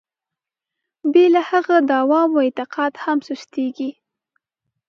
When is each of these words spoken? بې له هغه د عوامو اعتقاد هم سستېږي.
بې 1.11 1.25
له 1.33 1.41
هغه 1.49 1.75
د 1.87 1.89
عوامو 2.01 2.37
اعتقاد 2.45 2.93
هم 3.03 3.17
سستېږي. 3.27 3.91